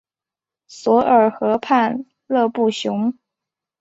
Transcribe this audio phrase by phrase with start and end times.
[0.65, 3.13] 索尔河畔勒布雄。